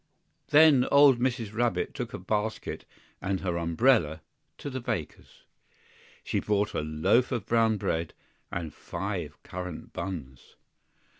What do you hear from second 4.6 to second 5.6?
the baker's.